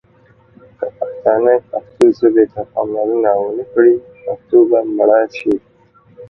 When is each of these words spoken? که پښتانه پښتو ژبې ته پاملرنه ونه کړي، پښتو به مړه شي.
که 0.77 0.85
پښتانه 0.97 1.53
پښتو 1.69 2.05
ژبې 2.19 2.45
ته 2.53 2.61
پاملرنه 2.71 3.31
ونه 3.37 3.65
کړي، 3.73 3.95
پښتو 4.25 4.57
به 4.69 4.79
مړه 4.95 5.21
شي. 5.37 5.55